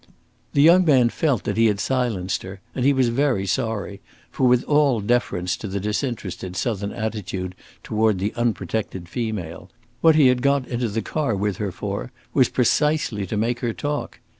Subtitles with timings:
[0.53, 4.47] The young man felt that he had silenced her, and he was very sorry; for,
[4.47, 9.69] with all deference to the disinterested Southern attitude toward the unprotected female,
[10.01, 13.73] what he had got into the car with her for was precisely to make her
[13.73, 14.17] talk.